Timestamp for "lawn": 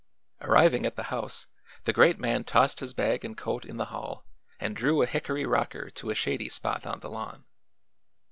7.11-7.45